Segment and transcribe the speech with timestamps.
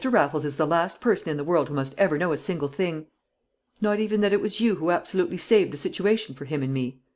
[0.03, 3.05] Raffles is the last person in the world who must ever know a single thing."
[3.81, 7.01] "Not even that it was you who absolutely saved the situation for him and me?"